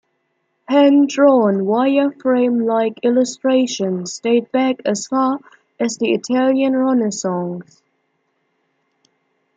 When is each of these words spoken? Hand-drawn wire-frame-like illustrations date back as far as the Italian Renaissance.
Hand-drawn 0.67 1.63
wire-frame-like 1.67 3.01
illustrations 3.03 4.17
date 4.19 4.51
back 4.51 4.77
as 4.83 5.05
far 5.05 5.37
as 5.79 5.97
the 5.97 6.13
Italian 6.13 6.75
Renaissance. 6.75 7.83